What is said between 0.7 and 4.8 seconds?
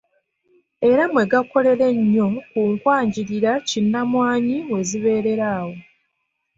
Era mwe gakolera ennyo ku nkwajjirira kinnamwanyi we